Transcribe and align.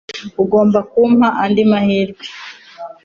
Ugomba 0.43 0.79
kumpa 0.91 1.27
andi 1.43 1.63
mahirwe. 1.71 2.23